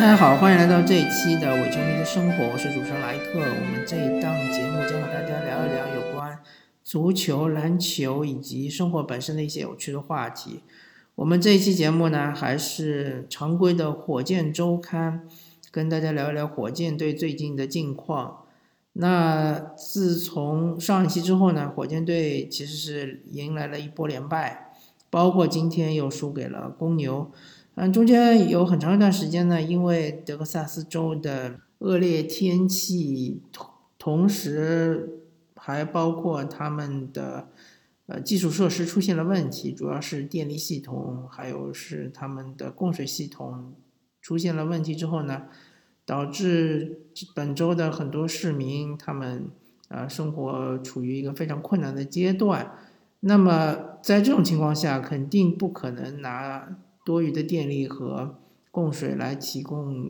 [0.00, 3.38] 大家好，欢迎来到这一期的伪球迷的生活，我是主持人莱克。
[3.38, 6.38] 我们这一档节目将和大家聊一聊有关
[6.82, 10.62] 足球、篮球以及生活本身的一些有趣的话题。
[11.16, 15.28] 我们这一期节目呢，还是常规的火箭周刊，
[15.70, 18.44] 跟大家聊一聊火箭队最近的近况。
[18.94, 24.72] 那自从上一期之后呢，火箭队其实是迎来了一波连败，
[25.10, 27.30] 包括今天又输给了公牛。
[27.82, 35.22] 嗯，中间有很长一段时间呢，因为德克萨斯州的恶劣天气，同同时
[35.56, 37.48] 还包括他们的
[38.04, 43.72] 呃基础设施出现了问题，主要是电力系统，还有是他们的供水系统
[44.20, 45.44] 出现了问题之后呢，
[46.04, 47.00] 导致
[47.34, 49.48] 本周的很多市民他们
[49.88, 52.72] 呃生活处于一个非常困难的阶段。
[53.20, 56.76] 那么在这种情况下，肯定不可能拿。
[57.10, 58.38] 多余的电力和
[58.70, 60.08] 供水来提供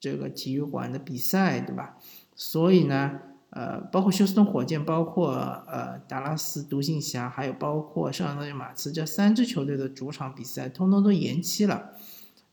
[0.00, 1.96] 这个体育馆的比赛，对吧？
[2.34, 5.34] 所以呢，呃，包括休斯顿火箭，包括
[5.68, 11.92] 呃达拉斯独行侠，还有包括圣安东尼马刺这三支球队的主场比赛，通通都延期了。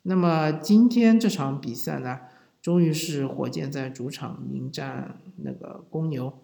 [0.04, 2.20] 那么今天这场比赛呢，
[2.62, 6.38] 终于是火箭在主场迎战那个公牛。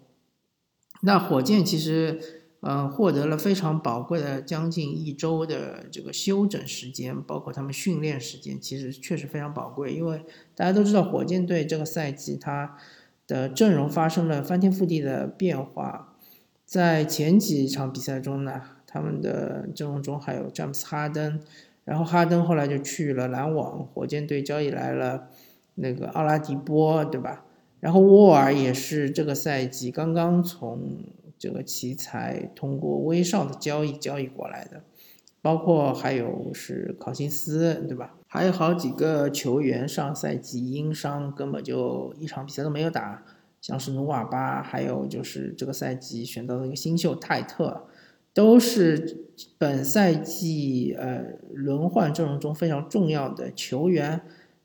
[1.02, 2.42] 那火箭其实。
[2.68, 9.94] 嗯，获得了非常宝贵的将近一周的这个休整时间，包括他们训练时间，其实确实非常宝贵。
[9.94, 10.24] 因为
[10.56, 12.76] 大家都知道，火箭队这个赛季它
[13.28, 16.16] 的阵容发生了翻天覆地的变化。
[16.64, 21.40] 在前几场比赛中呢，他们的阵容中还有詹姆斯·哈登，
[21.84, 25.28] 然后哈登后来就去了篮网，火箭队交易来了
[25.76, 27.44] 那个奥拉迪波，对吧？
[27.78, 31.04] 然后沃尔也是这个赛季刚刚从。
[31.38, 34.82] 这个奇才通过威少的交易交易过来的，
[35.42, 38.14] 包括还有是考辛斯，对吧？
[38.26, 43.22] 还有好几个球员上赛季因伤根本就一场比赛都没有打，
[43.60, 47.86] 像是努瓦巴，还有就是这个赛季选到的一个新秀泰特，
[48.34, 49.24] 都是
[49.58, 51.22] 本赛季呃
[51.52, 54.22] 轮换阵容中非常重要的球员，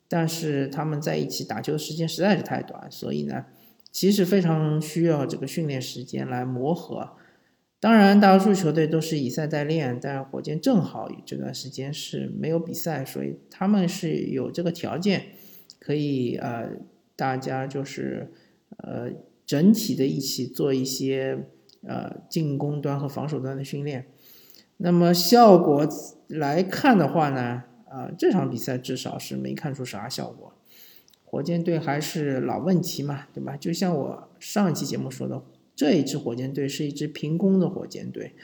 [0.08, 3.44] 但是他们在一起打球的时间实在是太短，所以呢。
[3.92, 7.10] 其实非常需要这个训练时间来磨合，
[7.78, 15.26] 当然大多数球队都是以赛代练，但火箭正好这段时间是没有比赛，所以他们是有这个条件，
[15.78, 16.70] 可以呃
[17.14, 18.32] 大家就是
[18.78, 19.10] 呃
[19.44, 21.46] 整体的一起做一些
[21.86, 24.06] 呃进攻端和防守端的训练。
[24.78, 25.86] 那么效果
[26.28, 30.54] 来看的话呢，啊这场比赛至少是没看出啥效果。
[31.32, 33.56] 火箭队还是老问题嘛，对吧？
[33.56, 35.42] 就像我上一期节目说的，
[35.74, 38.34] 这一支火箭队是一支平攻的火箭队，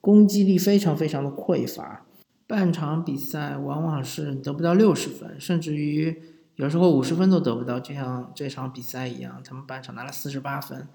[0.00, 2.06] 攻击力非常非常的匮乏，
[2.46, 6.22] 半场比赛往往是得不到六十分，甚至于
[6.56, 10.88] 有时候五十分都得不到，就像这场比赛一样，他们半场拿了四十八分，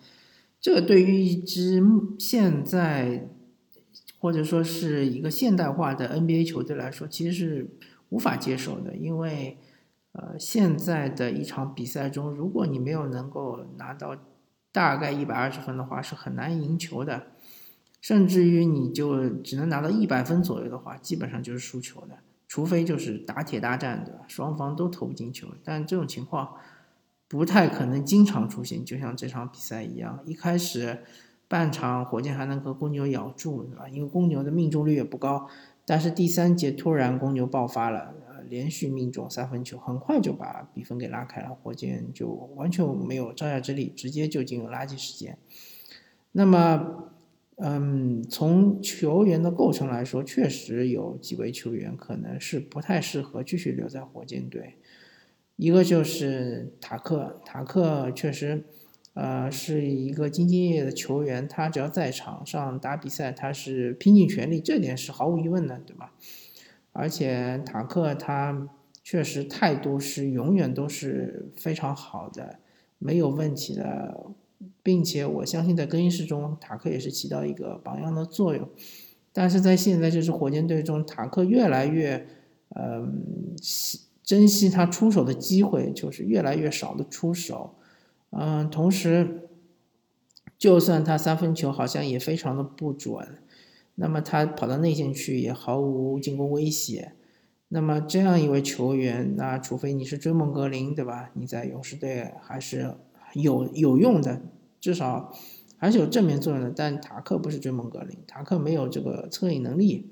[0.59, 1.83] 这对于一支
[2.17, 3.29] 现在
[4.17, 7.69] 或者说是一个现代化的 NBA 球队来说，其实是
[8.09, 9.59] 无法接受的，因为。
[10.13, 14.15] 呃，现在的一场比赛中，如果你没有能够拿到
[14.71, 17.27] 大概一百二十分的话，是很难赢球的。
[17.99, 22.17] 甚至于你就只能拿到一百分左右的话，基本上就是输球的。
[22.47, 24.19] 除非就是打铁大战，对吧？
[24.27, 26.53] 双方都投不进球，但这种情况
[27.27, 28.85] 不太可能经常出现。
[28.85, 30.99] 就像这场比赛一样，一开始
[31.47, 33.87] 半场火箭还能和公牛咬住，对吧？
[33.89, 35.47] 因为公牛的命中率也不高，
[35.85, 38.15] 但是第三节突然公牛爆发了。
[38.49, 45.39] 连续命中三分球，很快就把比分给拉开了，火箭就完全没有招架之力，直接就进入垃圾时间。
[46.33, 47.09] 那么，
[47.55, 54.75] 嗯，从球员的构成来说，确实有几位球员可能是不太适合继续留在火箭队。
[55.55, 58.65] 一个就是塔克，塔克确实，
[59.13, 66.13] 呃，是一个兢兢业业的球员，他只要在场上打比赛，他是拼尽全力，这点是毫无疑问的，对吧？
[66.91, 68.69] 而且塔克他
[69.03, 72.57] 确实态度是永远都是非常好的，
[72.97, 74.25] 没有问题的，
[74.81, 78.67] 并且我相信在更衣室中，塔克也是起到一个榜样的作用。
[79.31, 82.25] 但是在现在这支火箭队中，塔克越来越，
[82.75, 83.23] 嗯，
[84.23, 87.75] 珍惜他出手的机会，就是越来越少的出手。
[88.35, 89.49] 嗯，同时，
[90.57, 93.37] 就算他三分球好像也非常的不准。
[93.95, 97.13] 那么他跑到内线去也毫无进攻威胁。
[97.67, 101.29] 那么这样一位球员，那除非你是追梦格林，对吧？
[101.33, 102.95] 你在勇士队还是
[103.33, 104.41] 有有用的，
[104.79, 105.31] 至少
[105.77, 106.71] 还是有正面作用的。
[106.75, 110.11] 但塔克不是追梦格林，塔克没有这个策应能力，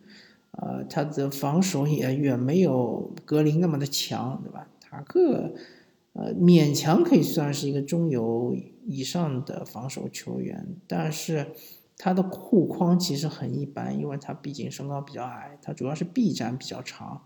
[0.51, 4.67] 呃，他的防守也远没有格林那么的强，对吧？
[4.79, 5.53] 塔克，
[6.13, 8.55] 呃，勉强可以算是一个中游
[8.85, 11.51] 以上的防守球员，但是
[11.97, 17.23] 他的护框其实很一般，因为他毕竟身高比较矮，他主要是臂展比较长。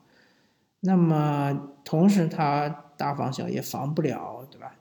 [0.81, 4.75] 那么同时他大防小也防不了，对吧？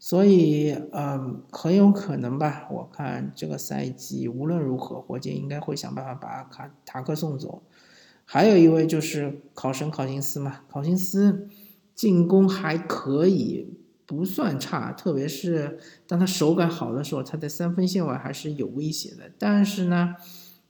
[0.00, 2.68] 所以，嗯，很有可能吧。
[2.70, 7.62] 我看这个赛季无论如何，火箭应该会想办法把卡塔克送走。
[8.24, 11.48] 还有一位就是考神考辛斯嘛，考辛斯
[11.98, 13.66] 进攻还可以，
[14.06, 14.92] 不算差。
[14.92, 19.32] 特别是当他手感好的时候，他在三分线外还是有威胁的。
[19.36, 20.14] 但是呢，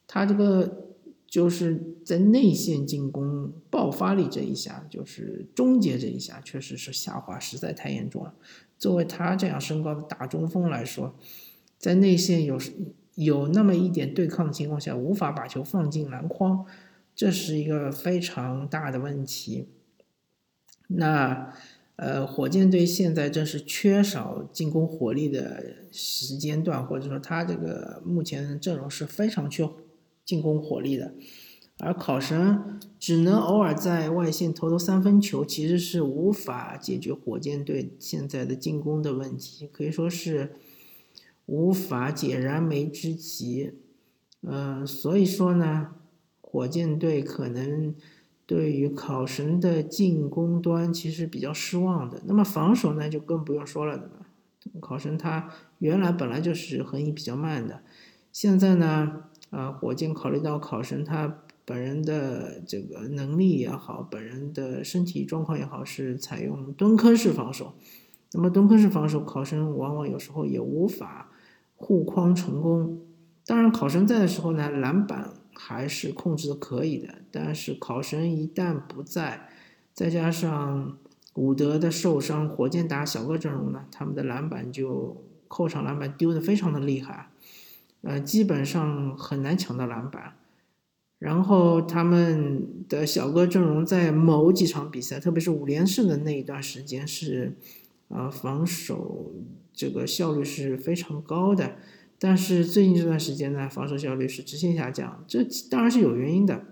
[0.07, 0.95] 他这个
[1.27, 8.33] 就是在内线进攻爆发力这一下，就是终结这一下，确实是下滑实在太严重了。
[8.79, 11.15] 作为他这样身高的大中锋来说，
[11.77, 12.59] 在内线有
[13.17, 16.65] 有那么一点对抗的情况下，无法把球放进篮筐，
[17.15, 19.69] 这是一个非常大的问题。
[20.89, 21.55] 那
[21.97, 29.69] 呃，火箭队现在正是缺少进攻火力的时间段，或者说他这个目前阵容是非常缺
[30.25, 31.13] 进攻火力的。
[31.81, 40.55] 而考神只能偶尔在外线投投三分球，其实是无法解决火箭队现在的进攻的问题，可以说是
[41.47, 43.75] 无法解燃眉之急。
[44.43, 45.95] 嗯，所以说呢，
[46.41, 47.95] 火箭队可能
[48.49, 52.23] 对于考神的进攻端其实比较失望的。
[52.25, 54.27] 那么防守呢，就更不用说了的吧。
[54.81, 57.83] 考神他原来本来就是横移比较慢的，
[58.33, 61.43] 现在呢，啊，火箭考虑到考神他。
[61.69, 67.75] 本人的这个能力也好，本人的身体状况也好，是采用蹲坑式防守。
[68.33, 71.31] 那么蹲坑式防守，考生往往有时候也无法
[71.77, 73.03] 护框成功。
[73.45, 75.29] 当然，考生在的时候呢，篮板
[75.59, 77.17] 还是控制的可以的。
[77.33, 79.49] 但是考生一旦不在，
[79.93, 80.97] 再加上
[81.35, 87.31] 伍德的受伤，火箭打小个阵容呢，他们的篮板就后场篮板丢的非常的厉害，
[88.03, 90.35] 呃，基本上很难抢到篮板。
[91.19, 97.57] 然后他们的小个阵容在某几场比赛，特别是五连胜的那一段时间，是，
[98.07, 99.33] 呃，防守
[99.73, 101.75] 这个效率是非常高的。
[102.19, 106.65] 但是最近这段时间呢，防守效率是直线下降，这当然是有原因的。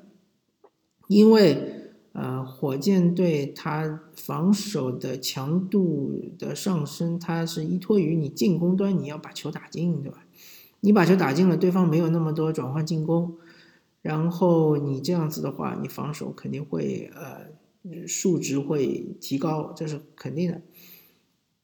[1.08, 10.26] 因为，呃，火箭队它防守的强度的上升，它是依托于你进攻端你要把球打进，对吧？
[10.80, 13.36] 你把球打进了，对方没有那么多转换进攻。
[14.02, 20.62] 然后你这样子的话，你防守肯定会呃数值会提高，这是肯定的。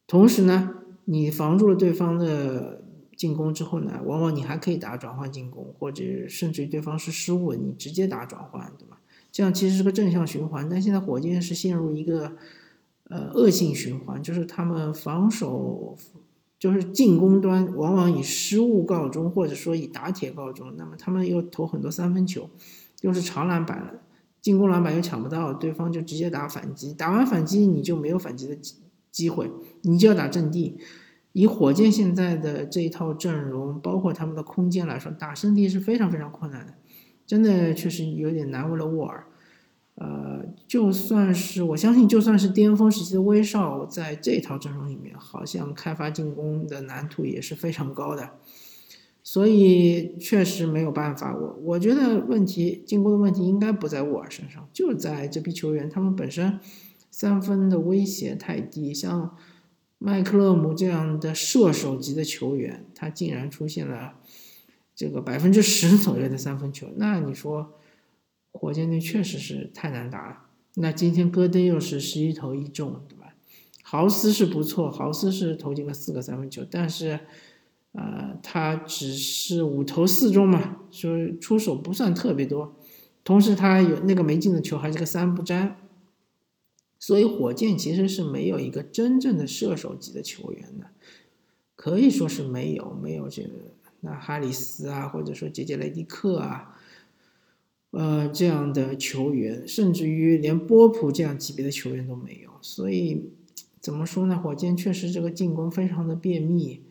[0.07, 0.75] 同时呢，
[1.05, 2.82] 你防住了对方的
[3.15, 8.99] 进攻之后呢，往往你还可以打转换进攻，或者甚至于对方是失误，你直接打转换，对吧？
[9.31, 10.67] 这样其实是个正向循环。
[10.69, 12.35] 但现在火箭是陷入一个
[13.09, 15.97] 呃恶性循环，就是他们防守。
[16.59, 20.73] 就是进攻端往往以失误告终，或者说以打铁告终。
[20.77, 22.49] 那么他们又投很多三分球，
[23.01, 23.95] 又是长篮板了，
[24.39, 26.93] 进攻篮板又抢不到，对方就直接打反击。
[26.93, 28.75] 打完反击你就没有反击的机
[29.11, 29.51] 机会，
[29.81, 30.77] 你就要打阵地。
[31.33, 36.73] 以火箭现在的这一套阵容，包括他们的空间来说，打阵地是非常非常困难的，
[37.27, 39.25] 真的确实有点难为了沃尔。
[39.95, 48.31] 呃，就算是我相信，就算是巅峰时期的威少，在这套阵容里面，好像开发进攻的难度也是非常高的，
[49.21, 51.35] 所以确实没有办法。
[51.35, 56.59] 我我觉得问题进攻的问题应该不在沃尔身上，就在这批球员，他们本身
[57.11, 58.91] 三分的威胁太低。
[58.91, 59.35] 像
[60.05, 64.15] 麦克勒姆这样的射手级的球员，他竟然出现了
[64.93, 67.75] 这个百分之十左右的三分球，那你说？
[68.55, 70.37] 火箭队确实是太难打了。
[70.75, 73.33] 那今天戈登又是十一投一中，对吧？
[73.81, 77.21] 豪斯是不错，豪斯是投进了四个三分球，但是，
[77.93, 82.75] 呃，他只是五投四中嘛，所以出手不算特别多。
[83.23, 85.75] 同时，他有那个没进的球还是个三不沾，
[87.05, 90.85] 所以火箭其实是没有一个真正的射手级的球员的，
[91.75, 93.49] 可以说是没有，没有这个
[93.99, 96.79] 那哈里斯啊，或者说杰杰雷迪克啊。
[97.91, 103.33] 呃，这样的球员，甚至于连波普这样级别的球员都没有，所以
[103.81, 104.37] 怎么说呢？
[104.37, 106.83] 火箭确实这个进攻非常的便秘。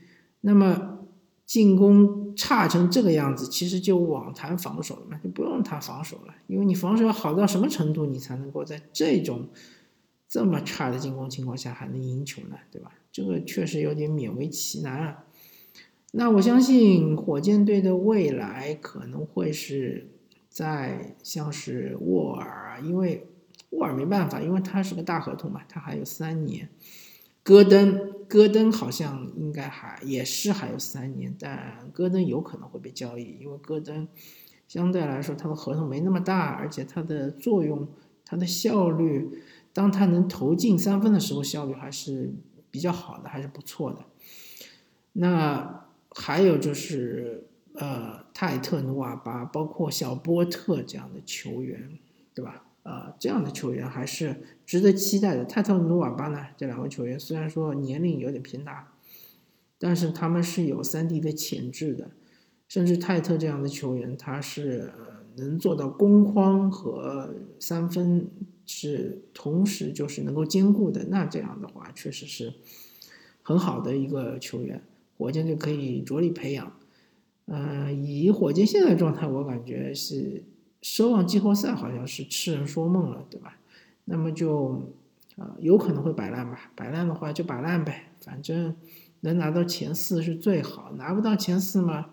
[0.42, 1.06] 那么
[1.46, 9.48] 进攻差成这个样子，其实就网谈防守了嘛，就不用谈防守了，因为你防守要好到什么程度，你才能够在这种
[10.32, 12.56] 这么差的进攻情况下还能赢球呢？
[12.70, 12.92] 对吧？
[13.12, 15.26] 这个确实有点勉为其难啊。
[16.12, 20.08] 那我相信火箭队的未来可能会是。
[20.48, 23.26] 在像是沃尔啊，因为
[23.70, 26.68] 沃尔没办法，因为他是个大合同嘛，他还有三年。
[27.42, 34.06] 戈登，戈登好像应该还也是还有三年，但戈登有可能会被交易，因为戈登
[34.68, 37.88] 相对来说他的合同没那么大，而且他的作用、
[38.26, 39.30] 他的效率，
[39.72, 42.34] 当他能投进三分的时候，效率还是
[42.70, 44.04] 比较好的，还是不错的。
[45.14, 51.98] 那还有就是呃，泰特、努瓦巴，包括小波特这样的球员，
[52.34, 52.64] 对吧？
[52.82, 55.44] 啊，这样的球员还是值得期待的。
[55.44, 56.48] 泰特努瓦巴呢？
[56.56, 58.92] 这两位球员虽然说年龄有点偏大，
[59.78, 62.10] 但是他们是有三 D 的潜质的。
[62.68, 64.90] 甚至泰特这样的球员，他是
[65.36, 68.28] 能做到攻框和三分
[68.66, 71.04] 是同时就是能够兼顾的。
[71.08, 72.52] 那这样的话，确实是
[73.42, 74.82] 很好的一个球员，
[75.16, 76.72] 火箭就可以着力培养。
[77.46, 80.44] 嗯，以火箭现在状态，我感觉是。
[80.84, 83.56] 奢望季后赛好像是痴人说梦了，对吧？
[84.04, 84.82] 那么就，
[85.36, 86.72] 呃，有可能会摆烂吧。
[86.74, 88.74] 摆烂的话就摆烂呗，反正
[89.20, 90.92] 能拿到前四是最好。
[90.96, 92.06] 拿不到前四嘛，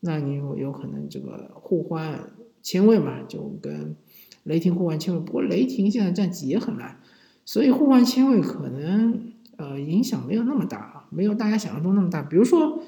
[0.00, 2.30] 那你有有可能这个互换
[2.62, 3.96] 签位嘛，就跟
[4.44, 5.20] 雷霆互换签位。
[5.20, 7.00] 不过雷霆现在战绩也很烂，
[7.44, 12.22] 所以互换签位可能呃影响没有那么大啊，没有大家想象中那么大。
[12.22, 12.82] 比如说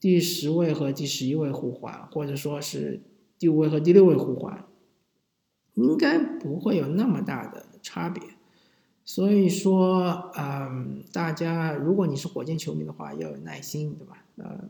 [0.00, 3.02] 第十位和第十一位互换，或者说是。
[3.36, 4.64] 第五位和第六位互换，
[5.74, 8.22] 应该不会有那么大的差别。
[9.04, 14.24] 所以说，嗯，大家如果你是火箭球迷的话，要有耐心，对吧？
[14.36, 14.64] 呃，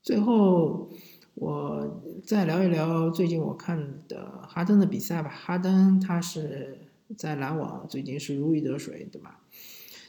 [0.00, 0.88] 最后
[1.34, 5.28] 我再聊一聊最近我看的哈登的比赛吧。
[5.28, 6.78] 哈登他是
[7.16, 9.40] 在篮网，最近是如鱼得水，对吧？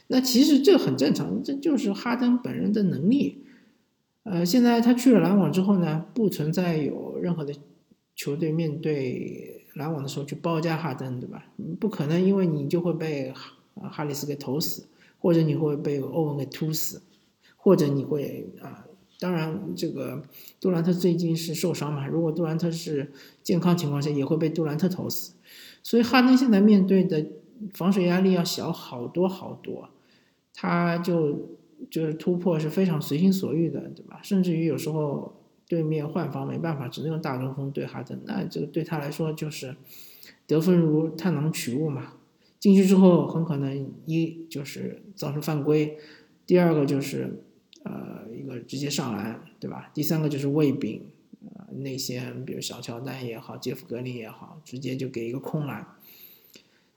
[0.08, 3.44] 那其实这很正常，这就是哈登本人的能力。
[4.24, 7.54] 呃，现在他去了篮网之后呢，不存在有任何的。
[8.18, 11.52] 球队面对篮网的时候去包夹哈登，对吧？
[11.78, 13.30] 不可能，因为你就会被
[13.74, 14.86] 哈里斯给投死，
[15.18, 17.02] 或者你会被欧文给突死，
[17.58, 18.85] 或者你会啊，
[19.18, 20.22] 当然这个
[20.60, 25.32] 杜兰特最近是受伤嘛，如果杜兰特是健康情况下，也会被杜兰特投死。
[25.82, 27.26] 所以哈登现在面对的
[27.72, 29.88] 防守压力要小好多好多，
[30.54, 31.56] 他就
[31.90, 34.20] 就是突破是非常随心所欲的，对吧？
[34.22, 35.32] 甚至于有时候。
[35.68, 39.74] 对面换防没办法，只能用大中锋对哈登，那这个对他来说就是
[40.46, 42.12] 得分如探囊取物嘛。
[42.60, 45.98] 进去之后很可能一就是造成犯规，
[46.46, 47.42] 第二个就是
[47.82, 48.25] 呃
[48.62, 49.90] 直接上篮，对吧？
[49.94, 51.02] 第三个就是卫饼，
[51.54, 55.86] 呃内线比如小乔丹也好，杰夫格林也好，直接就给一个空篮。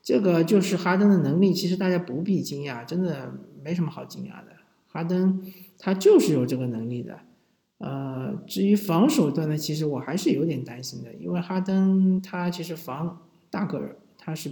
[0.01, 4.57] 这个就是哈登的能力，其实大家不必惊讶，真的没什么好惊讶的。
[4.87, 5.43] 哈登
[5.77, 7.19] 他就是有这个能力的。
[7.77, 14.51] 呃，至于防守端呢，其实我还是有点担心的，因为哈登他其实防大个儿他是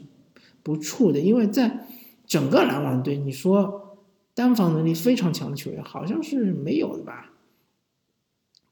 [0.64, 1.88] 不怵的，因为在
[2.26, 3.87] 整个篮网队，你说
[4.38, 7.32] 单防能力非常强的球员好像是没有的吧？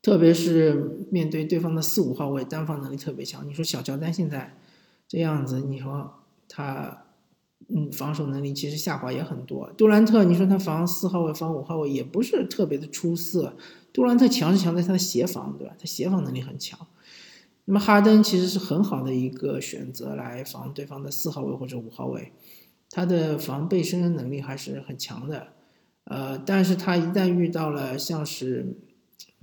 [0.03, 3.48] 特别是面对对方的四五号位，单防能力特别强。
[3.50, 4.55] 你说小乔丹现在
[5.07, 7.01] 这样子，你说他。
[7.67, 9.72] 嗯，防守能力其实下滑也很多。
[9.75, 13.55] 杜兰特，你说他防四号位、防五号位也不是特别的出色。
[13.91, 15.74] 杜兰特强是强在他的协防，对吧？
[15.79, 16.77] 他协防能力很强。
[17.63, 22.34] 那么哈登其实是很好的一个选择来防对方的四号位或者五号位，
[22.91, 25.48] 他的防背身能力还是很强的。
[26.05, 28.77] 呃，但是他一旦遇到了像是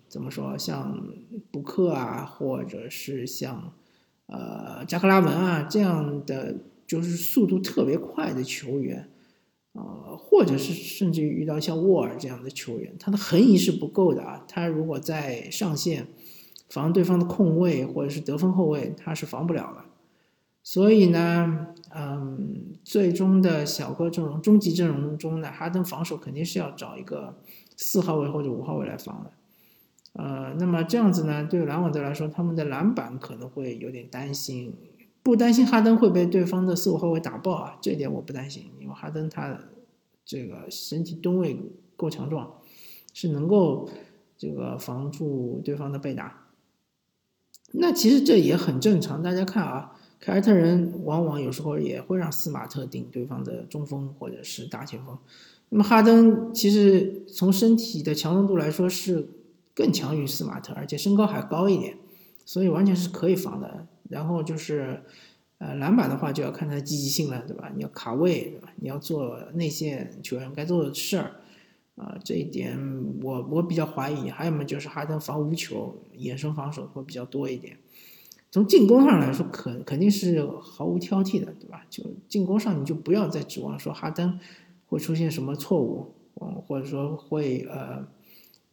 [0.08, 1.02] 怎么说，像
[1.50, 3.72] 布克啊，或者是像
[4.26, 6.56] 呃加克拉文啊这样的。
[6.84, 9.08] 就是速度特别快的球员，
[9.72, 14.44] 呃，或者是甚至于遇到像沃尔这样的球员，他的横移是不够的啊。
[14.46, 16.08] 他如果在上线
[16.68, 19.84] 防对方的控卫或者是得分后卫，他是防不了的。
[20.62, 27.38] 所以呢，嗯，最终的小个阵容、终极阵容中呢，哈登防守肯定是要找一个
[27.76, 29.30] 四号位或者五号位来防的。
[30.14, 34.74] 呃，那么这样子呢，对篮网队来说，他们的篮板可能会有点担心。
[35.22, 39.58] 不担心哈登会被对方的四五号位打爆啊，这点我不担心，因为哈登他
[40.24, 41.58] 这个身体吨位
[41.96, 42.54] 够强壮，
[43.12, 43.88] 是能够
[44.36, 46.46] 这个防住对方的被打。
[47.74, 49.92] 那其实这也很正常，大家看啊，
[50.24, 55.18] 凯尔特人往往有时候也会让斯马特顶对方的中锋或者是大前锋。
[55.70, 59.28] 那么哈登其实从身体的强壮度来说是
[59.74, 61.96] 更强于斯马特，而且身高还高一点，
[62.44, 63.88] 所以完全是可以防的。
[64.10, 65.02] 然后就是，
[65.58, 67.72] 呃，篮板的话就要看他的积极性了，对吧？
[67.74, 68.72] 你要卡位，对吧？
[68.76, 71.40] 你要做内线球员该做的事儿，
[71.96, 72.78] 啊，这一点
[73.22, 74.30] 我我比较怀疑。
[74.30, 77.76] 还有嘛，就是哈登防无球、衍生防守会比较多一点。
[78.52, 81.86] 从进攻上来说，肯肯定是毫无挑剔的，对吧？
[81.88, 84.38] 就进攻上，你就不要再指望说哈登
[84.86, 88.06] 会出现什么错误，嗯，或者说会呃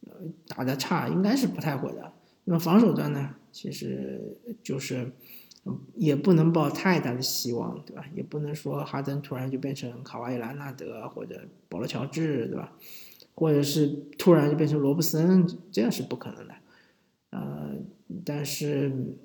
[0.04, 0.12] 呃
[0.46, 2.12] 打的差，应该是不太会的。
[2.44, 5.12] 那么防守端呢，其实就是
[5.94, 8.04] 也不能抱太大的希望，对吧？
[8.14, 12.74] 也不能说哈登突然就变成卡哇伊·兰纳德或者保罗·乔治，对吧？
[13.34, 13.86] 或者是
[14.18, 16.54] 突然就变成罗布森，这样是不可能的。
[17.30, 17.76] 呃，
[18.26, 19.16] 但是。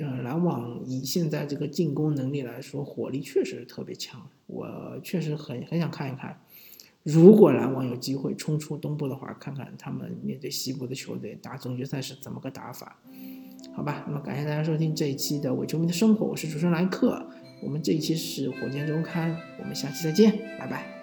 [0.00, 4.28] 呃，篮网以现在这个进攻能力来说，火力确实是特别强。
[4.46, 6.40] 我确实很很想看一看，
[7.02, 12.98] 如果篮网有机会冲出东部的话，看看他们面对西部的球队打总决赛是怎么个打法。
[13.74, 17.26] 好吧，那么感谢大家收听这一期的伪球迷的生活，我是主持人莱克。
[17.62, 20.97] 我们这一期是火箭周刊，我们下期再见，拜拜。